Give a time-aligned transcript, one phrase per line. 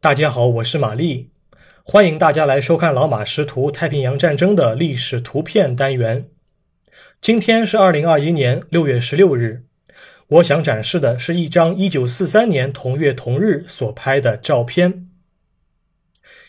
[0.00, 1.30] 大家好，我是玛丽，
[1.84, 6.28] 欢迎大家来收看老马识图太平洋战争的历史图片单元。
[7.20, 9.62] 今天是二零二一年六月十六日，
[10.26, 15.06] 我想展示的是一张一九四三年同月同日所拍的照片。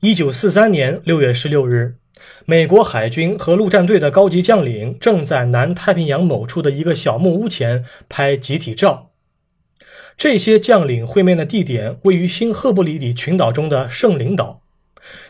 [0.00, 1.98] 一九四三年六月十六日，
[2.46, 9.12] 美国海军和陆战队的高级将领正在南太平洋某处的一个小木屋前拍集体照。
[10.16, 14.62] 这些将领会面的地点位于新赫布里底群岛中的圣灵岛，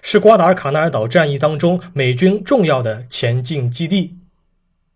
[0.00, 4.18] 是瓜达尔卡纳尔岛战役当中美军重要的前进基地。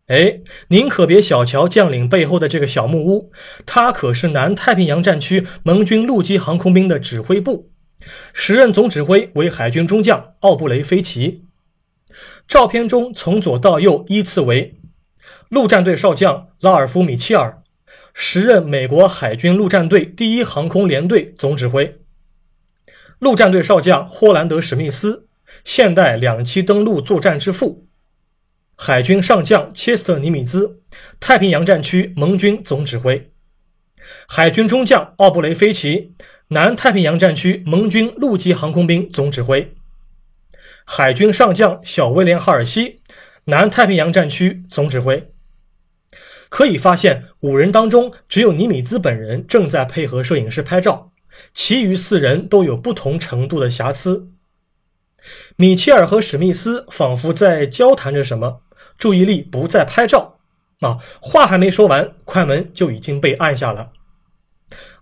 [0.06, 3.32] 哎，您可别小瞧将领背后的这个小木屋，
[3.66, 7.70] 它可是南太平洋战区盟军陆基航空兵的指挥部，
[8.32, 11.44] 时任总指挥为海军中将奥布雷菲奇。
[12.46, 14.80] 照片中从左到右依次为
[15.48, 17.59] 陆战队少将拉尔夫米切尔。
[18.12, 21.98] 时任美国海军陆战队第一航空联队总指挥，
[23.18, 25.28] 陆战队少将霍兰德·史密斯，
[25.64, 27.86] 现代两栖登陆作战之父；
[28.76, 30.80] 海军上将切斯特·尼米兹，
[31.18, 33.30] 太平洋战区盟军总指挥；
[34.26, 36.14] 海军中将奥布雷菲奇，
[36.48, 39.68] 南太平洋战区盟军陆基航空兵总指挥；
[40.84, 43.00] 海军上将小威廉·哈尔西，
[43.44, 45.30] 南太平洋战区总指挥。
[46.50, 51.12] 可以发现，五人当中只有尼米兹本人正在配合摄影师拍照，
[51.54, 54.28] 其余四人都有不同程度的瑕疵。
[55.56, 58.62] 米切尔和史密斯仿佛在交谈着什么，
[58.98, 60.40] 注意力不在拍照。
[60.80, 63.92] 啊，话还没说完，快门就已经被按下了。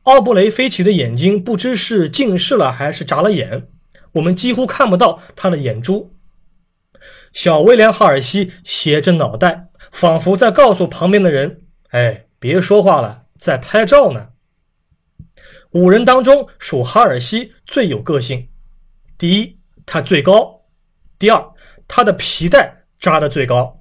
[0.02, 3.68] 奥布雷菲奇的眼睛不知是近视了还是眨了眼，
[4.12, 6.14] 我们几乎看不到他的眼珠。
[7.32, 9.67] 小威廉·哈尔西斜着脑袋。
[9.90, 14.30] 仿佛在告诉旁边的人：“哎，别说话了，在拍照呢。”
[15.72, 18.48] 五人当中，属哈尔西最有个性。
[19.18, 20.62] 第一，他最高；
[21.18, 21.52] 第二，
[21.86, 23.80] 他的皮带扎的最高；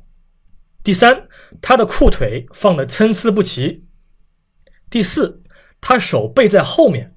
[0.84, 1.28] 第三，
[1.62, 3.84] 他的裤腿放的参差不齐；
[4.90, 5.42] 第四，
[5.80, 7.14] 他手背在后面；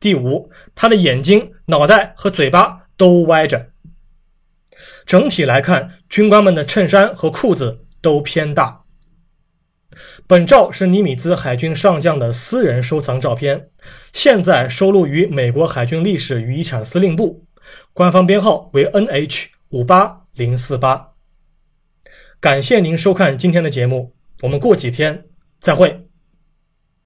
[0.00, 3.71] 第五，他的眼睛、脑袋和嘴巴都歪着。
[5.04, 8.82] 整体来看，军官们的衬衫和裤子都偏大。
[10.26, 13.68] 本照是尼米兹海军上将的私人收藏照片，
[14.12, 17.44] 现在收录于美国海军历史与遗产司令部，
[17.92, 21.10] 官方编号为 NH 五八零四八。
[22.40, 25.24] 感谢您收看今天的节目，我们过几天
[25.60, 26.11] 再会。